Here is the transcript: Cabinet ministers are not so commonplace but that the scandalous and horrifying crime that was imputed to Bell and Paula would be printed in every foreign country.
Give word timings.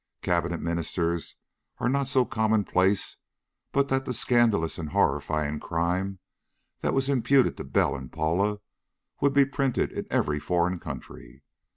Cabinet 0.23 0.59
ministers 0.61 1.35
are 1.77 1.87
not 1.87 2.07
so 2.07 2.25
commonplace 2.25 3.17
but 3.71 3.87
that 3.89 4.03
the 4.05 4.15
scandalous 4.15 4.79
and 4.79 4.89
horrifying 4.89 5.59
crime 5.59 6.17
that 6.81 6.95
was 6.95 7.07
imputed 7.07 7.55
to 7.57 7.63
Bell 7.63 7.95
and 7.95 8.11
Paula 8.11 8.61
would 9.19 9.35
be 9.35 9.45
printed 9.45 9.91
in 9.91 10.07
every 10.09 10.39
foreign 10.39 10.79
country. 10.79 11.43